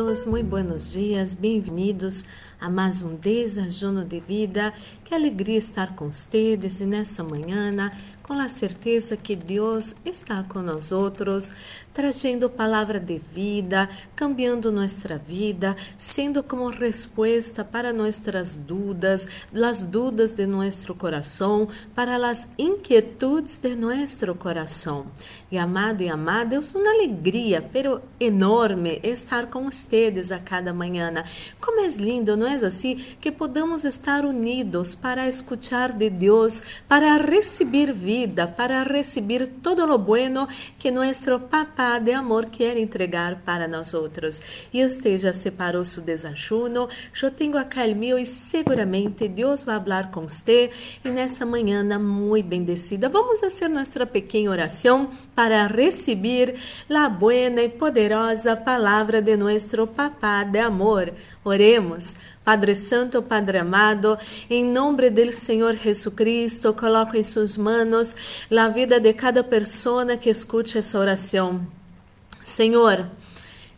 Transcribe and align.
amados, 0.00 0.24
muito 0.24 0.46
buenos 0.46 0.92
dias, 0.92 1.34
bem-vindos 1.34 2.24
a 2.58 2.70
mais 2.70 3.02
um 3.02 3.16
desajuno 3.16 4.02
de 4.02 4.18
vida. 4.18 4.72
Que 5.04 5.14
alegria 5.14 5.58
estar 5.58 5.94
com 5.94 6.10
vocês 6.10 6.80
nessa 6.80 7.22
manhã, 7.22 7.70
com 8.30 8.38
a 8.38 8.48
certeza 8.48 9.16
que 9.16 9.34
Deus 9.34 9.92
está 10.04 10.44
com 10.44 10.60
nós 10.60 10.92
outros, 10.92 11.52
trazendo 11.92 12.48
palavra 12.48 13.00
de 13.00 13.18
vida, 13.18 13.88
cambiando 14.14 14.70
nossa 14.70 15.18
vida, 15.18 15.76
sendo 15.98 16.40
como 16.40 16.68
resposta 16.68 17.64
para 17.64 17.92
nossas 17.92 18.54
dúvidas, 18.54 19.28
as 19.52 19.82
dúvidas 19.82 20.32
de 20.32 20.46
nosso 20.46 20.94
coração, 20.94 21.66
para 21.92 22.14
as 22.30 22.48
inquietudes 22.56 23.58
de 23.58 23.74
nosso 23.74 24.32
coração. 24.36 25.06
E 25.50 25.58
amado 25.58 26.00
e 26.00 26.08
amada, 26.08 26.54
é 26.54 26.58
uma 26.60 26.90
alegria, 26.90 27.60
pero 27.72 28.00
enorme 28.20 29.00
estar 29.02 29.48
com 29.48 29.68
vocês 29.68 30.30
a 30.30 30.38
cada 30.38 30.72
manhã. 30.72 31.12
Como 31.60 31.80
é 31.80 31.88
lindo, 31.88 32.36
não 32.36 32.46
é 32.46 32.54
assim? 32.54 32.94
Que 33.20 33.32
podamos 33.32 33.84
estar 33.84 34.24
unidos 34.24 34.94
para 34.94 35.28
escutar 35.28 35.92
de 35.92 36.08
Deus, 36.08 36.62
para 36.88 37.16
receber 37.16 37.92
vida, 37.92 38.19
para 38.56 38.82
receber 38.84 39.46
todo 39.62 39.86
lo 39.86 39.98
bueno 39.98 40.48
que 40.78 40.90
nosso 40.90 41.38
Papá 41.40 41.98
de 41.98 42.12
amor 42.12 42.46
quer 42.46 42.76
entregar 42.76 43.42
para 43.44 43.66
nós 43.66 43.94
outros. 43.94 44.40
E 44.72 44.80
já 45.18 45.32
separou 45.32 45.84
seu 45.84 46.02
desajuno, 46.02 46.88
eu 47.20 47.30
tenho 47.30 47.56
o 47.56 47.96
meu 47.96 48.18
e 48.18 48.26
seguramente 48.26 49.28
Deus 49.28 49.64
vai 49.64 49.80
falar 49.80 50.10
com 50.10 50.28
você. 50.28 50.70
E 51.04 51.10
nessa 51.10 51.44
manhã 51.44 51.82
muito 51.98 52.46
bendecida, 52.46 53.08
vamos 53.08 53.40
fazer 53.40 53.68
nossa 53.68 54.06
pequena 54.06 54.50
oração 54.50 55.10
para 55.34 55.66
receber 55.66 56.54
a 56.88 57.08
buena 57.08 57.62
e 57.62 57.68
poderosa 57.68 58.56
palavra 58.56 59.20
de 59.20 59.36
nosso 59.36 59.86
Papá 59.86 60.44
de 60.44 60.58
amor. 60.58 61.12
Oremos. 61.44 62.16
Padre 62.44 62.74
Santo, 62.74 63.22
Padre 63.22 63.58
amado, 63.58 64.18
em 64.48 64.64
nome 64.64 65.08
do 65.08 65.32
Senhor 65.32 65.74
Jesus 65.74 66.14
Cristo, 66.14 66.74
coloco 66.74 67.16
em 67.16 67.22
suas 67.22 67.56
mãos 67.56 68.14
a 68.54 68.68
vida 68.68 69.00
de 69.00 69.12
cada 69.14 69.42
pessoa 69.42 70.16
que 70.16 70.28
escute 70.28 70.76
essa 70.76 70.98
oração. 70.98 71.66
Senhor, 72.44 73.08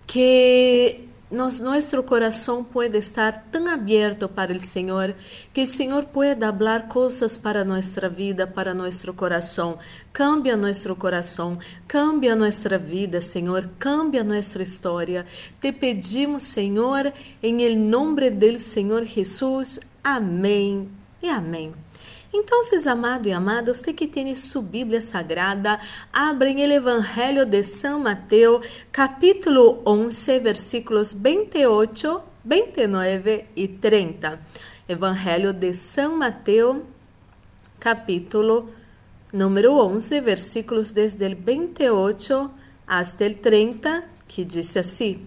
que 0.06 1.00
nos, 1.32 1.60
coração 2.04 2.62
pode 2.62 2.98
estar 2.98 3.46
tão 3.50 3.66
aberto 3.66 4.28
para 4.28 4.52
o 4.52 4.60
Senhor, 4.60 5.14
que 5.52 5.62
o 5.62 5.66
Senhor 5.66 6.04
pueda 6.04 6.52
falar 6.52 6.88
coisas 6.88 7.38
para 7.38 7.64
nossa 7.64 8.08
vida, 8.08 8.46
para 8.46 8.74
nosso 8.74 9.12
coração. 9.14 9.78
Cambia 10.12 10.56
nosso 10.56 10.94
coração, 10.94 11.58
cambia 11.88 12.36
nossa 12.36 12.76
vida, 12.78 13.20
Senhor, 13.22 13.68
cambia 13.78 14.22
nossa 14.22 14.62
história. 14.62 15.24
Te 15.60 15.72
pedimos, 15.72 16.42
Senhor, 16.42 17.10
em 17.42 17.76
nome 17.76 18.28
do 18.28 18.58
Senhor 18.58 19.04
Jesus. 19.04 19.80
Amém 20.04 20.88
e 21.22 21.30
amém. 21.30 21.72
Então, 22.34 22.62
amado 22.86 23.28
e 23.28 23.32
amada, 23.32 23.74
você 23.74 23.92
que 23.92 24.08
tem 24.08 24.34
sua 24.34 24.62
Bíblia 24.62 25.02
Sagrada, 25.02 25.78
abrem 26.10 26.64
o 26.64 26.72
Evangelho 26.72 27.44
de 27.44 27.62
São 27.62 28.00
Mateus, 28.00 28.66
capítulo 28.90 29.82
11, 29.84 30.38
versículos 30.38 31.12
28, 31.12 32.22
29 32.42 33.44
e 33.54 33.68
30. 33.68 34.40
Evangelho 34.88 35.52
de 35.52 35.74
São 35.74 36.16
Mateus, 36.16 36.78
capítulo 37.78 38.70
número 39.30 39.74
11, 39.74 40.18
versículos 40.22 40.90
desde 40.90 41.26
o 41.26 41.36
28 41.36 42.50
até 42.86 43.26
o 43.26 43.34
30, 43.36 44.04
que 44.26 44.42
diz 44.42 44.74
assim: 44.78 45.26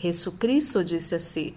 Jesus 0.00 0.34
Cristo 0.38 0.82
disse 0.82 1.14
assim: 1.14 1.54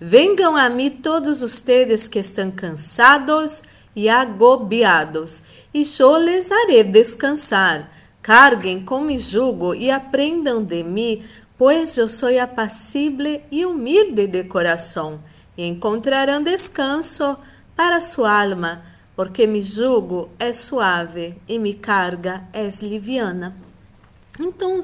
Venham 0.00 0.56
a 0.56 0.68
mim 0.68 0.90
todos 0.90 1.42
ustedes 1.42 2.08
que 2.08 2.18
estão 2.18 2.50
cansados 2.50 3.62
e 3.94 4.08
agobiados, 4.08 5.42
e 5.72 5.84
eu 5.98 6.16
les 6.16 6.50
haré 6.50 6.82
descansar. 6.82 7.90
Carguem 8.20 8.84
com 8.84 9.00
mi 9.00 9.18
jugo 9.18 9.74
e 9.74 9.90
aprendam 9.90 10.62
de 10.62 10.82
mim, 10.82 11.22
pois 11.56 11.96
eu 11.96 12.08
sou 12.08 12.28
apacible 12.40 13.42
e 13.50 13.64
humilde 13.64 14.26
de 14.26 14.44
coração, 14.44 15.20
e 15.56 15.66
encontrarão 15.66 16.42
descanso 16.42 17.36
para 17.76 18.00
sua 18.00 18.42
alma, 18.42 18.82
porque 19.14 19.46
mi 19.46 19.62
jugo 19.62 20.28
é 20.38 20.52
suave 20.52 21.36
e 21.46 21.58
mi 21.58 21.74
carga 21.74 22.42
é 22.52 22.68
liviana. 22.82 23.54
Então, 24.40 24.82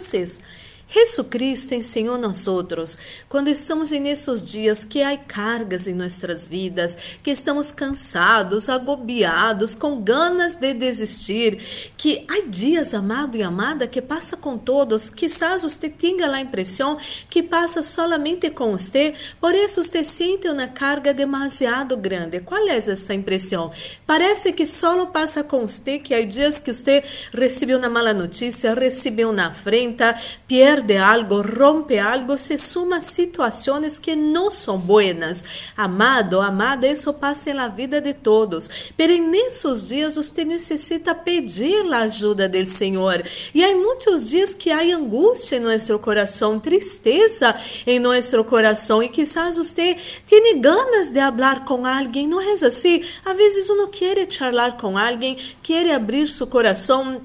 Jesucristo 0.92 1.72
ensinou 1.72 2.18
nós 2.18 2.48
outros, 2.48 2.98
quando 3.28 3.46
estamos 3.46 3.92
nesses 3.92 4.42
dias 4.42 4.84
que 4.84 5.02
há 5.02 5.16
cargas 5.16 5.86
em 5.86 5.94
nossas 5.94 6.48
vidas, 6.48 6.98
que 7.22 7.30
estamos 7.30 7.70
cansados, 7.70 8.68
agobiados, 8.68 9.76
com 9.76 10.02
ganas 10.02 10.56
de 10.56 10.74
desistir, 10.74 11.92
que 11.96 12.24
há 12.28 12.40
dias, 12.48 12.92
amado 12.92 13.36
e 13.36 13.42
amada, 13.42 13.86
que 13.86 14.02
passa 14.02 14.36
com 14.36 14.58
todos, 14.58 15.08
quizás 15.08 15.62
você 15.62 15.88
tenha 15.88 16.28
a 16.28 16.40
impressão 16.40 16.98
que 17.28 17.40
passa 17.40 17.84
solamente 17.84 18.50
com 18.50 18.72
você, 18.72 19.14
por 19.40 19.54
isso 19.54 19.84
você 19.84 20.02
sente 20.02 20.48
uma 20.48 20.66
carga 20.66 21.14
demasiado 21.14 21.96
grande. 21.96 22.40
Qual 22.40 22.66
é 22.68 22.76
essa 22.76 23.14
impressão? 23.14 23.70
Parece 24.04 24.52
que 24.52 24.66
só 24.66 25.06
passa 25.06 25.44
com 25.44 25.60
você, 25.66 26.00
que 26.00 26.12
há 26.12 26.24
dias 26.24 26.58
que 26.58 26.72
você 26.72 27.04
recebeu 27.32 27.78
uma 27.78 27.88
mala 27.88 28.12
notícia, 28.12 28.74
recebeu 28.74 29.30
uma 29.30 29.46
afrenta, 29.46 30.18
perde 30.48 30.79
perde 30.80 30.96
algo, 30.96 31.42
rompe 31.42 31.98
algo, 31.98 32.36
se 32.38 32.56
suma 32.56 33.00
situações 33.00 33.98
que 33.98 34.16
não 34.16 34.50
são 34.50 34.78
buenas. 34.78 35.44
Amado, 35.76 36.40
amada, 36.40 36.86
isso 36.86 37.12
passa 37.12 37.52
na 37.52 37.68
vida 37.68 38.00
de 38.00 38.14
todos. 38.14 38.92
Pero 38.96 39.16
nesses 39.18 39.86
dias 39.86 40.16
você 40.16 40.44
necessita 40.44 41.14
pedir 41.14 41.92
a 41.92 41.98
ajuda 41.98 42.48
do 42.48 42.66
Senhor. 42.66 43.22
E 43.54 43.64
há 43.64 43.74
muitos 43.74 44.28
dias 44.28 44.54
que 44.54 44.70
há 44.70 44.80
angústia 44.80 45.56
em 45.56 45.60
nosso 45.60 45.98
coração, 45.98 46.58
tristeza 46.58 47.54
em 47.86 47.98
nosso 47.98 48.42
coração. 48.44 49.02
E 49.02 49.08
quizás 49.08 49.56
você 49.56 49.96
tem 50.26 50.60
ganas 50.60 51.08
de 51.08 51.20
falar 51.20 51.64
com 51.64 51.86
alguém, 51.86 52.26
não 52.26 52.40
é 52.40 52.52
assim? 52.52 53.02
Às 53.24 53.36
vezes 53.36 53.68
uno 53.68 53.88
quer 53.88 54.30
charlar 54.30 54.76
com 54.76 54.96
alguém, 54.96 55.36
quer 55.62 55.92
abrir 55.94 56.28
seu 56.28 56.46
coração 56.46 57.20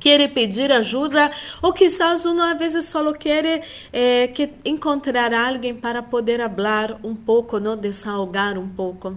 quer 0.00 0.28
pedir 0.32 0.72
ajuda 0.72 1.30
ou 1.62 1.72
quizás 1.72 2.26
uno 2.26 2.42
a 2.42 2.54
vezes 2.54 2.86
só 2.86 3.12
quer 3.12 3.62
eh, 3.92 4.28
que 4.28 4.50
encontrar 4.64 5.32
alguém 5.32 5.74
para 5.74 6.02
poder 6.02 6.40
falar 6.48 6.98
um 7.02 7.14
pouco, 7.14 7.58
não 7.58 7.76
desahogar 7.76 8.58
um 8.58 8.68
pouco. 8.68 9.16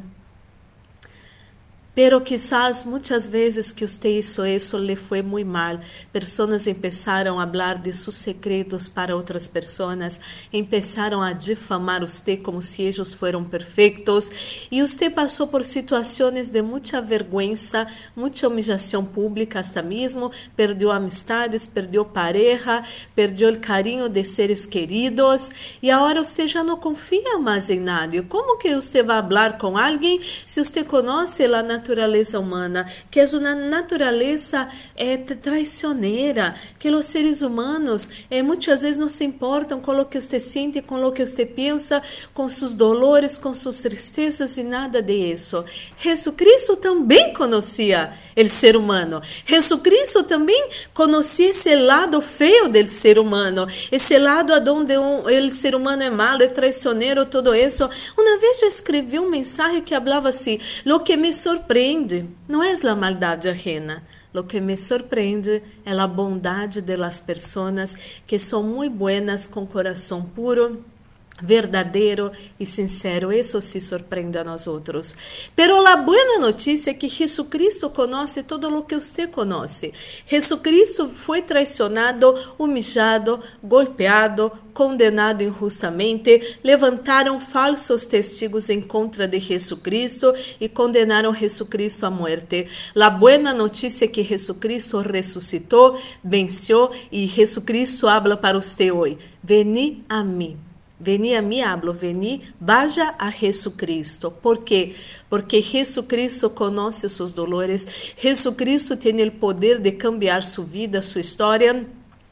Pero 2.02 2.24
quizás 2.24 2.86
muitas 2.86 3.28
vezes 3.28 3.74
que 3.74 3.84
usted 3.84 4.12
hizo 4.12 4.46
eso 4.46 4.80
le 4.80 4.96
fue 4.96 5.22
muy 5.22 5.44
mal. 5.44 5.82
Personas 6.14 6.66
empezaram 6.66 7.42
a 7.42 7.44
hablar 7.44 7.82
de 7.82 7.92
sus 7.92 8.16
secretos 8.16 8.88
para 8.88 9.14
outras 9.14 9.50
pessoas, 9.50 10.22
empezaram 10.50 11.22
a 11.22 11.34
difamar 11.34 12.02
usted 12.02 12.42
como 12.42 12.62
si 12.62 12.84
ellos 12.84 13.14
fueran 13.14 13.44
perfectos 13.44 14.32
e 14.72 14.82
usted 14.82 15.14
passou 15.14 15.48
por 15.48 15.66
situações 15.66 16.48
de 16.48 16.62
muita 16.62 17.02
vergüenza, 17.02 17.86
muita 18.16 18.48
humillação 18.48 19.04
pública 19.04 19.60
hasta 19.60 19.82
mesmo, 19.82 20.32
perdeu 20.56 20.94
amistades, 20.94 21.68
perdeu 21.68 22.06
pareja, 22.06 22.82
perdeu 23.14 23.52
o 23.52 23.60
carinho 23.60 24.08
de 24.08 24.24
seres 24.24 24.66
queridos 24.66 25.52
e 25.82 25.92
agora 25.92 26.24
você 26.24 26.48
já 26.48 26.64
não 26.64 26.78
confia 26.78 27.38
mais 27.40 27.70
em 27.70 27.82
nadie. 27.82 28.22
Como 28.22 28.58
que 28.58 28.74
você 28.74 29.04
vai 29.04 29.22
falar 29.22 29.58
com 29.58 29.78
alguém 29.78 30.22
se 30.46 30.64
você 30.64 30.82
conhece 30.82 31.44
a 31.44 31.62
natureza 31.62 31.89
natureza 31.90 32.40
humana, 32.40 32.88
que 33.10 33.20
é 33.20 33.26
uma 33.34 33.56
natureza 33.56 34.70
é, 34.96 35.18
traicioneira, 35.18 36.56
que 36.78 36.90
os 36.90 37.06
seres 37.08 37.42
humanos 37.42 38.10
é, 38.30 38.44
muitas 38.44 38.82
vezes 38.82 38.98
não 38.98 39.10
se 39.10 39.24
importam 39.24 39.82
com 39.82 39.92
o 39.92 40.06
que 40.06 40.22
você 40.22 40.40
sente, 40.40 40.82
com 40.82 41.04
o 41.04 41.12
que 41.12 41.26
você 41.26 41.46
pensa, 41.46 42.02
com 42.34 42.48
seus 42.48 42.74
dolores, 42.74 43.38
com 43.38 43.54
suas 43.56 43.78
tristezas 43.78 44.58
e 44.58 44.64
nada 44.64 45.02
disso. 45.02 45.66
Jesucristo 46.00 46.76
também 46.76 47.34
conhecia 47.34 48.14
o 48.38 48.48
ser 48.48 48.76
humano. 48.78 49.22
Jesucristo 49.46 50.24
também 50.24 50.70
conhecia 50.94 51.50
esse 51.50 51.76
lado 51.76 52.22
feio 52.22 52.70
do 52.70 52.88
ser 52.88 53.18
humano, 53.18 53.68
esse 53.92 54.18
lado 54.18 54.54
onde 54.72 54.98
um, 54.98 55.24
o 55.24 55.52
ser 55.52 55.76
humano 55.76 56.04
é 56.04 56.10
malo, 56.10 56.44
é 56.44 56.48
traicioneiro, 56.48 57.26
tudo 57.26 57.54
isso. 57.56 57.90
Uma 58.18 58.38
vez 58.38 58.62
eu 58.62 58.68
escrevi 58.68 59.20
um 59.20 59.30
mensagem 59.30 59.82
que 59.82 59.96
falava 59.96 60.30
assim: 60.30 60.60
"Lo 60.86 61.00
que 61.00 61.18
me 61.18 61.34
surpreende 61.34 61.69
surpreende 61.70 62.26
não 62.48 62.64
é 62.64 62.74
a 62.74 62.96
maldade 62.96 63.48
ajena. 63.48 64.02
Lo 64.34 64.44
que 64.44 64.60
me 64.60 64.76
surpreende 64.76 65.62
é 65.86 65.92
a 65.92 66.08
bondade 66.08 66.82
de 66.82 66.96
las 66.96 67.24
que 68.26 68.40
são 68.40 68.64
muito 68.64 68.96
buenas 68.96 69.46
com 69.46 69.68
coração 69.68 70.24
puro 70.24 70.84
verdadeiro 71.42 72.32
e 72.60 72.66
sincero. 72.66 73.32
Isso 73.32 73.62
se 73.62 73.82
surpreende 73.82 74.38
a 74.38 74.44
nós 74.44 74.68
outros. 74.68 75.16
Pero 75.56 75.86
a 75.86 75.98
boa 75.98 76.40
notícia 76.40 76.92
é 76.92 76.94
que 76.94 77.10
Jesucristo 77.10 77.90
conhece 77.90 78.44
todo 78.44 78.68
o 78.76 78.84
que 78.84 78.96
você 78.96 79.28
conhece. 79.28 79.94
Jesucristo 80.28 81.10
foi 81.10 81.42
traicionado, 81.42 82.36
humilhado, 82.58 83.40
golpeado, 83.64 84.52
condenado 84.80 85.44
injustamente, 85.44 86.58
levantaram 86.64 87.38
falsos 87.38 88.06
testigos 88.06 88.70
em 88.70 88.80
contra 88.80 89.28
de 89.28 89.38
Jesucristo 89.38 90.34
e 90.58 90.70
condenaram 90.70 91.34
Jesucristo 91.34 92.06
à 92.06 92.10
morte. 92.10 92.68
A 92.96 93.10
boa 93.10 93.38
notícia 93.38 94.06
é 94.06 94.08
que 94.08 94.24
Jesucristo 94.24 95.00
ressuscitou, 95.00 96.00
venceu 96.24 96.92
e 97.12 97.28
Jesucristo 97.28 98.08
habla 98.08 98.38
para 98.38 98.62
você 98.62 98.90
hoje. 98.90 99.18
Veni 99.44 100.04
a 100.08 100.24
mim. 100.24 100.69
Veni 101.00 101.34
a 101.36 101.42
mim, 101.42 101.62
hablo, 101.62 101.94
veni, 101.94 102.42
vaya 102.60 103.16
a 103.18 103.32
Jesucristo. 103.32 104.32
¿Por 104.32 104.64
quê? 104.64 104.96
Porque 105.30 105.62
Jesucristo 105.62 106.50
conhece 106.50 107.08
seus 107.08 107.32
dolores. 107.32 108.14
Jesucristo 108.18 108.98
tem 108.98 109.24
o 109.26 109.32
poder 109.32 109.80
de 109.80 109.92
cambiar 109.94 110.44
sua 110.44 110.66
vida, 110.66 111.02
sua 111.02 111.22
história 111.22 111.86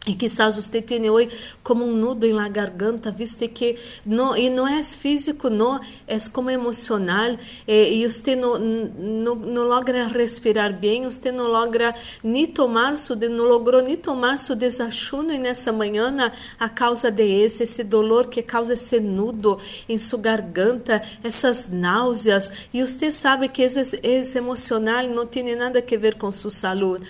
e 0.07 0.15
quizás 0.15 0.55
você 0.55 0.81
tenha 0.81 1.11
hoje 1.11 1.29
como 1.61 1.83
um 1.85 1.93
nudo 1.93 2.25
em 2.25 2.31
la 2.31 2.47
garganta, 2.47 3.11
viste 3.11 3.47
que 3.47 3.77
não 4.05 4.35
e 4.35 4.49
não 4.49 4.67
é 4.67 4.81
físico, 4.81 5.49
não, 5.49 5.81
é 6.07 6.15
como 6.31 6.49
emocional 6.49 7.37
eh, 7.67 7.91
e 7.91 8.09
você 8.09 8.35
não, 8.35 8.57
não, 8.57 9.35
não 9.35 9.63
logra 9.67 10.07
respirar 10.07 10.73
bem, 10.73 11.03
você 11.03 11.31
não 11.31 11.47
logra 11.47 11.93
nem 12.23 12.47
tomar 12.47 12.97
su, 12.97 13.15
não 13.15 13.45
logrou 13.45 13.81
nem 13.81 13.97
tomar 13.97 14.37
seu 14.37 14.55
desachuno 14.55 15.37
nessa 15.37 15.71
manhã 15.73 16.31
a 16.59 16.69
causa 16.69 17.11
de 17.11 17.23
esse, 17.23 17.63
esse 17.63 17.83
dolor 17.83 18.27
que 18.27 18.41
causa 18.41 18.73
esse 18.75 18.99
nudo 18.99 19.59
em 19.89 19.97
sua 19.97 20.19
garganta, 20.19 21.03
essas 21.23 21.69
náuseas. 21.69 22.51
E 22.73 22.81
você 22.81 23.11
sabe 23.11 23.49
que 23.49 23.63
isso 23.63 23.79
é 23.79 24.37
emocional, 24.37 25.03
não 25.07 25.25
tem 25.25 25.55
nada 25.55 25.79
a 25.79 25.97
ver 25.97 26.15
com 26.15 26.31
sua 26.31 26.51
saúde 26.51 27.07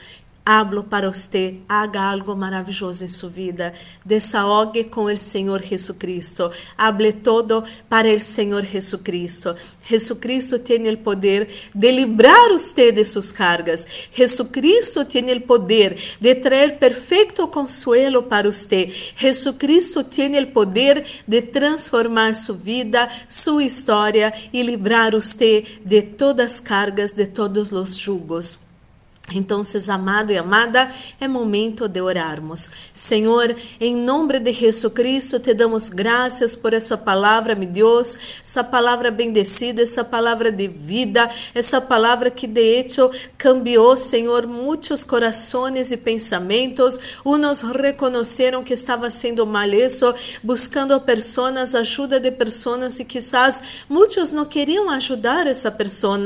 hablo 0.49 0.81
para 0.81 1.11
você, 1.11 1.55
haga 1.67 2.01
algo 2.01 2.33
maravilhoso 2.33 3.03
em 3.03 3.09
sua 3.09 3.29
vida, 3.29 3.73
desahogue 4.05 4.89
o 4.95 5.17
Senhor 5.17 5.61
Jesucristo, 5.61 6.49
hable 6.77 7.11
todo 7.11 7.65
para 7.89 8.07
o 8.07 8.21
Senhor 8.21 8.63
Jesucristo. 8.63 9.53
Jesucristo 9.85 10.57
tem 10.57 10.89
o 10.89 10.97
poder 10.99 11.49
de 11.75 11.91
livrar 11.91 12.49
você 12.49 12.93
de 12.93 13.03
suas 13.03 13.29
cargas. 13.29 13.85
Jesucristo 14.13 15.03
tem 15.03 15.29
o 15.33 15.41
poder 15.41 15.97
de 16.19 16.35
trazer 16.35 16.77
perfeito 16.77 17.45
consuelo 17.49 18.23
para 18.23 18.49
você. 18.49 18.89
Jesucristo 19.17 20.01
tem 20.01 20.41
o 20.41 20.47
poder 20.47 21.03
de 21.27 21.41
transformar 21.41 22.33
sua 22.35 22.55
vida, 22.55 23.09
sua 23.27 23.65
história 23.65 24.33
e 24.53 24.63
livrar 24.63 25.11
você 25.11 25.65
de 25.83 26.01
todas 26.01 26.53
as 26.53 26.59
cargas, 26.61 27.11
de 27.11 27.25
todos 27.27 27.73
os 27.73 27.97
jugos. 27.97 28.66
Então, 29.33 29.61
amado 29.89 30.31
e 30.31 30.37
amada, 30.37 30.89
é 31.19 31.27
momento 31.27 31.85
de 31.89 31.99
orarmos. 31.99 32.71
Senhor, 32.93 33.53
em 33.79 33.93
nome 33.93 34.39
de 34.39 34.53
Jesus 34.53 34.93
Cristo, 34.93 35.37
te 35.37 35.53
damos 35.53 35.89
graças 35.89 36.55
por 36.55 36.73
essa 36.73 36.97
palavra, 36.97 37.53
meu 37.53 37.67
Deus, 37.67 38.17
essa 38.41 38.63
palavra 38.63 39.11
bendecida, 39.11 39.81
essa 39.81 40.01
palavra 40.03 40.49
de 40.49 40.69
vida, 40.69 41.29
essa 41.53 41.81
palavra 41.81 42.31
que 42.31 42.47
de 42.47 42.61
hecho 42.61 43.11
cambiou, 43.37 43.97
Senhor, 43.97 44.47
muitos 44.47 45.03
corações 45.03 45.91
e 45.91 45.97
pensamentos. 45.97 47.19
Uns 47.25 47.61
reconheceram 47.61 48.63
que 48.63 48.73
estava 48.73 49.09
sendo 49.09 49.45
mal 49.45 49.67
isso, 49.67 50.13
buscando 50.41 50.97
pessoas, 51.01 51.75
ajuda 51.75 52.17
de 52.17 52.31
pessoas 52.31 52.97
e 53.01 53.03
quizás 53.03 53.83
muitos 53.89 54.31
não 54.31 54.45
queriam 54.45 54.89
ajudar 54.89 55.47
essa 55.47 55.69
pessoa 55.69 56.17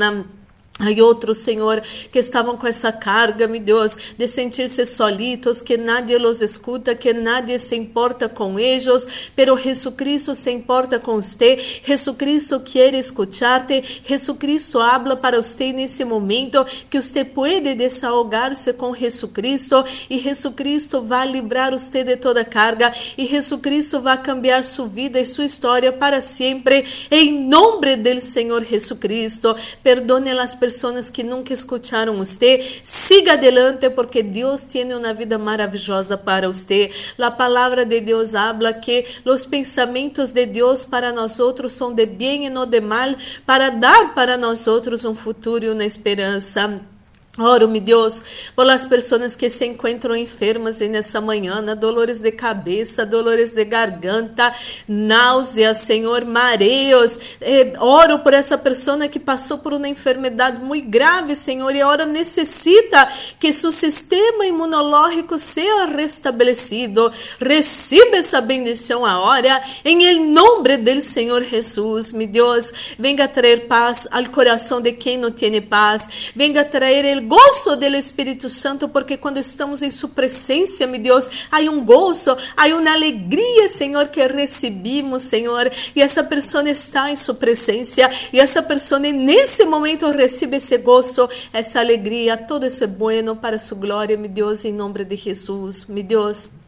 Há 0.82 1.04
outros, 1.04 1.38
Senhor, 1.38 1.80
que 2.10 2.18
estavam 2.18 2.56
com 2.56 2.66
essa 2.66 2.90
carga, 2.90 3.46
meu 3.46 3.60
Deus, 3.60 3.96
de 4.18 4.26
sentir-se 4.26 4.84
solitos, 4.84 5.62
que 5.62 5.76
nadie 5.76 6.18
los 6.18 6.42
escuta, 6.42 6.92
que 6.92 7.14
nadie 7.14 7.56
se 7.60 7.76
importa 7.76 8.28
com 8.28 8.58
eles, 8.58 9.30
pero 9.36 9.56
Jesucristo 9.56 10.34
se 10.34 10.50
importa 10.50 10.98
com 10.98 11.22
você, 11.22 11.56
Jesucristo 11.86 12.58
quer 12.58 12.94
escuchar-te, 12.94 14.02
Jesucristo 14.04 14.80
habla 14.80 15.14
para 15.14 15.40
você 15.40 15.72
nesse 15.72 16.04
momento, 16.04 16.66
que 16.90 17.00
você 17.00 17.24
pode 17.24 17.76
desahogar-se 17.76 18.72
com 18.72 18.92
Jesucristo, 18.92 19.84
e 20.10 20.18
Jesucristo 20.18 21.00
vai 21.00 21.30
livrar 21.30 21.70
você 21.70 22.02
de 22.02 22.16
toda 22.16 22.44
carga, 22.44 22.92
e 23.16 23.24
Jesucristo 23.24 24.00
vai 24.00 24.20
cambiar 24.20 24.64
sua 24.64 24.88
vida 24.88 25.20
e 25.20 25.24
sua 25.24 25.44
história 25.44 25.92
para 25.92 26.20
sempre, 26.20 26.84
em 27.08 27.46
nome 27.46 27.94
do 27.94 28.20
Senhor 28.20 28.64
Jesucristo. 28.64 29.54
Perdone 29.80 30.30
as 30.32 30.56
pessoas 30.56 30.71
pessoas 30.72 31.10
que 31.10 31.22
nunca 31.22 31.52
escutaram 31.52 32.16
você, 32.16 32.80
siga 32.82 33.34
adelante 33.34 33.90
porque 33.90 34.22
Deus 34.22 34.64
tem 34.64 34.94
uma 34.94 35.12
vida 35.12 35.36
maravilhosa 35.36 36.16
para 36.16 36.48
você. 36.48 36.90
A 37.18 37.30
palavra 37.30 37.84
de 37.84 38.00
Deus 38.00 38.34
habla 38.34 38.72
que 38.72 39.04
os 39.24 39.44
pensamentos 39.44 40.32
de 40.32 40.46
Deus 40.46 40.84
para 40.84 41.12
nós 41.12 41.38
outros 41.38 41.74
são 41.74 41.92
de 41.92 42.06
bem 42.06 42.46
e 42.46 42.50
não 42.50 42.66
de 42.66 42.80
mal, 42.80 43.14
para 43.44 43.68
dar 43.68 44.14
para 44.14 44.38
nós 44.38 44.66
outros 44.66 45.04
um 45.04 45.14
futuro 45.14 45.66
e 45.66 45.68
uma 45.68 45.84
esperança. 45.84 46.91
Oro, 47.38 47.66
meu 47.66 47.80
Deus, 47.80 48.52
por 48.54 48.68
as 48.68 48.84
pessoas 48.84 49.34
que 49.34 49.48
se 49.48 49.64
encontram 49.64 50.14
enfermas 50.14 50.80
nessa 50.80 51.18
manhã, 51.18 51.64
dolores 51.74 52.18
de 52.18 52.30
cabeça, 52.30 53.06
dolores 53.06 53.54
de 53.54 53.64
garganta, 53.64 54.52
náuseas, 54.86 55.78
Senhor, 55.78 56.26
mareos. 56.26 57.38
Eh, 57.40 57.72
oro 57.78 58.18
por 58.18 58.34
essa 58.34 58.58
pessoa 58.58 59.08
que 59.08 59.18
passou 59.18 59.56
por 59.56 59.72
uma 59.72 59.88
enfermidade 59.88 60.60
muito 60.60 60.90
grave, 60.90 61.34
Senhor, 61.34 61.74
e 61.74 61.80
agora 61.80 62.04
necessita 62.04 63.08
que 63.40 63.50
seu 63.50 63.72
sistema 63.72 64.44
imunológico 64.44 65.38
seja 65.38 65.86
restabelecido. 65.86 67.10
Receba 67.40 68.18
essa 68.18 68.42
bendição 68.42 69.06
agora, 69.06 69.62
em 69.82 70.20
nome 70.20 70.76
do 70.76 71.00
Senhor 71.00 71.42
Jesus, 71.44 72.12
meu 72.12 72.28
Deus. 72.28 72.94
Venga 72.98 73.26
trazer 73.26 73.68
paz 73.68 74.06
ao 74.10 74.26
coração 74.26 74.82
de 74.82 74.92
quem 74.92 75.16
não 75.16 75.30
tem 75.30 75.62
paz. 75.62 76.30
Venga 76.36 76.62
trazer 76.62 77.21
gozo 77.22 77.76
do 77.76 77.84
Espírito 77.84 78.48
Santo, 78.48 78.88
porque 78.88 79.16
quando 79.16 79.38
estamos 79.38 79.82
em 79.82 79.90
Sua 79.90 80.08
presença, 80.08 80.86
meu 80.86 81.00
Deus, 81.00 81.46
há 81.50 81.58
um 81.60 81.84
gozo, 81.84 82.36
há 82.56 82.66
uma 82.66 82.92
alegria, 82.92 83.68
Senhor, 83.68 84.08
que 84.08 84.26
recebemos, 84.26 85.22
Senhor, 85.22 85.70
e 85.94 86.02
essa 86.02 86.22
pessoa 86.22 86.68
está 86.68 87.10
em 87.10 87.16
Sua 87.16 87.34
presença, 87.34 88.08
e 88.32 88.38
essa 88.38 88.62
pessoa 88.62 88.98
nesse 88.98 89.64
momento 89.64 90.10
recebe 90.10 90.56
esse 90.56 90.76
gozo, 90.78 91.28
essa 91.52 91.80
alegria, 91.80 92.36
todo 92.36 92.64
esse 92.64 92.86
bueno 92.86 93.36
para 93.36 93.58
Sua 93.58 93.78
glória, 93.78 94.16
meu 94.16 94.30
Deus, 94.30 94.64
em 94.64 94.72
nome 94.72 95.04
de 95.04 95.16
Jesus, 95.16 95.86
meu 95.86 96.02
Deus. 96.02 96.61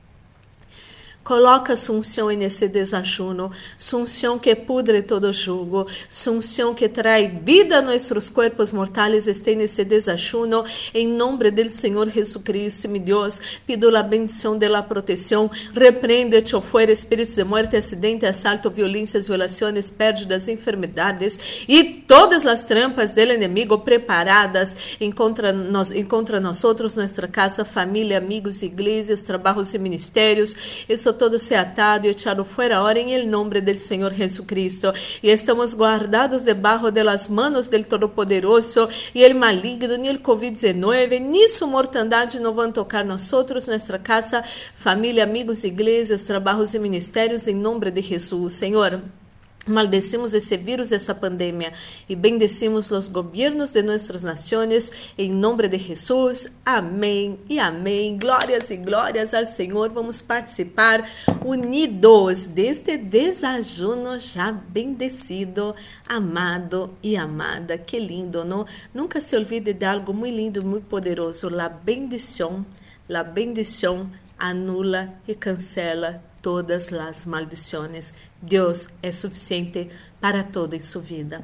Coloca 1.25 1.75
sunção 1.75 2.29
nesse 2.29 2.69
desajuno, 2.69 3.51
sunção 3.79 4.39
que 4.39 4.55
pudre 4.55 5.01
todo 5.01 5.33
jugo, 5.33 5.87
sunção 6.07 6.75
que 6.75 6.87
traz 6.87 7.33
vida 7.43 7.79
a 7.79 7.83
nossos 7.83 8.29
corpos 8.29 8.73
mortais, 8.73 9.27
este 9.27 9.57
nesse 9.57 9.87
desajuno, 9.87 10.63
em 10.93 11.09
nome 11.09 11.51
do 11.51 11.67
Senhor 11.71 12.11
Jesucristo, 12.11 12.91
meu 12.91 13.01
Deus, 13.01 13.41
pido 13.67 13.97
a 13.97 14.03
bendição 14.03 14.59
de 14.59 14.69
la 14.69 14.83
proteção, 14.83 15.51
repreende-te 15.75 16.61
fora 16.61 16.93
espíritos 16.93 17.37
de 17.37 17.43
morte, 17.43 17.75
acidente, 17.75 18.27
assalto, 18.27 18.71
violências, 18.71 19.27
violações, 19.27 19.89
pérdidas, 19.89 20.47
enfermidades 20.47 21.65
e 21.67 21.85
todas 22.07 22.45
as 22.45 22.65
trampas 22.65 23.13
do 23.13 23.21
inimigo 23.23 23.79
preparadas 23.79 24.77
contra 25.17 25.55
nós, 25.55 25.91
contra 26.07 26.39
nós 26.39 26.63
outros, 26.65 26.97
nossa 26.97 27.27
casa, 27.29 27.65
família, 27.65 28.19
amigos, 28.19 28.63
igrejas, 28.63 29.23
trabalhos 29.23 29.73
e 29.73 29.79
ministérios. 29.79 30.85
Isso 30.87 31.14
todo 31.15 31.39
se 31.39 31.57
atado 31.57 32.07
e 32.07 32.11
echado 32.11 32.45
fuera 32.45 32.77
ahora 32.77 33.01
en 33.01 33.09
el 33.09 33.31
nombre 33.31 33.61
del 33.61 33.79
Señor 33.79 34.13
Jesucristo. 34.15 34.93
Y 35.23 35.31
estamos 35.31 35.75
guardados 35.75 36.45
debajo 36.45 36.91
de 36.91 37.05
las 37.05 37.31
manos 37.31 37.71
del 37.71 37.87
Todopoderoso 37.87 38.89
y 39.13 39.23
el 39.23 39.35
maligno, 39.35 39.97
ni 39.97 40.09
el 40.09 40.23
COVID-19, 40.23 41.21
ni 41.21 41.49
su 41.49 41.67
mortandade 41.67 42.41
no 42.41 42.55
van 42.55 42.73
tocar 42.73 43.05
nuestra 43.07 44.03
casa, 44.03 44.45
familia, 44.75 45.25
amigos, 45.25 45.65
iglesias, 45.65 46.25
trabajos 46.25 46.75
y 46.75 46.79
ministerios 46.79 47.47
en 47.49 47.63
nombre 47.63 47.91
de 47.91 48.03
Jesús. 48.03 48.53
Señor. 48.53 49.24
Maldecimos 49.67 50.35
esse 50.35 50.59
vírus, 50.59 50.93
essa 50.93 51.15
pandemia, 51.15 51.73
e 52.07 52.15
bendecimos 52.15 52.91
os 52.91 53.09
governos 53.09 53.71
de 53.71 53.81
nossas 53.81 54.23
nações, 54.23 54.93
em 55.17 55.33
nome 55.33 55.67
de 55.69 55.79
Jesus. 55.79 56.59
Amém 56.67 57.39
e 57.49 57.59
amém. 57.59 58.19
Glórias 58.19 58.71
e 58.71 58.77
glórias 58.77 59.33
ao 59.33 59.47
Senhor. 59.47 59.89
Vamos 59.89 60.21
participar 60.21 61.11
unidos 61.43 62.45
deste 62.45 62.99
desajuno 62.99 64.21
já 64.21 64.53
bendecido, 64.53 65.75
amado 66.07 66.91
e 67.03 67.17
amada. 67.17 67.79
Que 67.79 67.99
lindo, 67.99 68.45
não? 68.45 68.67
Nunca 68.93 69.19
se 69.19 69.35
olvide 69.35 69.73
de 69.73 69.87
algo 69.87 70.13
muito 70.13 70.37
lindo, 70.37 70.67
muito 70.67 70.87
poderoso. 70.89 71.49
La 71.49 71.71
bendição, 71.71 72.67
la 73.09 73.25
bendição 73.25 74.11
anula 74.39 75.09
e 75.27 75.35
cancela 75.35 76.23
todas 76.45 76.93
as 76.93 77.25
maldições. 77.25 78.13
Deus 78.41 78.91
é 79.03 79.11
suficiente 79.11 79.89
para 80.21 80.45
toda 80.45 80.77
em 80.77 80.81
sua 80.81 81.01
vida. 81.01 81.43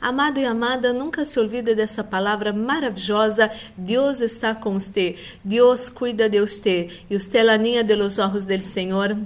Amado 0.00 0.38
e 0.38 0.44
amada, 0.44 0.92
nunca 0.92 1.24
se 1.24 1.38
olvide 1.38 1.74
dessa 1.74 2.02
palavra 2.02 2.52
maravilhosa. 2.52 3.50
Deus 3.76 4.20
está 4.20 4.54
com 4.54 4.74
você. 4.74 5.16
Deus 5.42 5.88
cuida 5.88 6.28
de 6.28 6.40
você. 6.40 6.90
E 7.08 7.18
você 7.18 7.38
é 7.38 7.48
a 7.48 7.56
ninha 7.56 7.84
de 7.84 7.94
los 7.94 8.18
ojos 8.18 8.44
del 8.44 8.60
Senhor. 8.60 9.16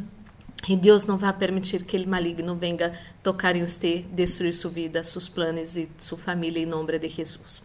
E 0.68 0.76
Deus 0.76 1.06
não 1.06 1.16
vai 1.16 1.32
permitir 1.32 1.84
que 1.84 1.96
ele 1.96 2.06
maligno 2.06 2.54
venha 2.54 2.92
tocar 3.22 3.56
em 3.56 3.66
você, 3.66 4.04
destruir 4.12 4.52
sua 4.52 4.70
vida, 4.70 5.02
seus 5.02 5.26
planos 5.26 5.76
e 5.76 5.88
sua 5.98 6.18
família 6.18 6.62
em 6.62 6.66
nome 6.66 6.98
de 6.98 7.08
Jesus. 7.08 7.62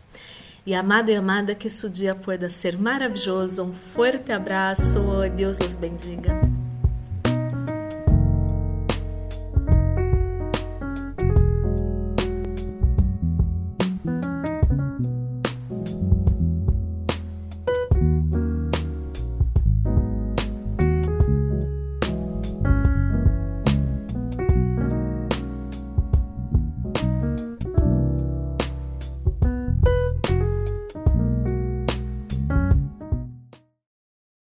E 0.66 0.74
amado 0.74 1.10
e 1.10 1.16
amada, 1.16 1.54
que 1.54 1.70
seu 1.70 1.90
dia 1.90 2.16
pueda 2.16 2.50
ser 2.50 2.78
maravilhoso. 2.78 3.64
Um 3.64 3.74
forte 3.74 4.32
abraço. 4.32 5.00
Deus 5.36 5.60
os 5.60 5.76
bendiga. 5.76 6.63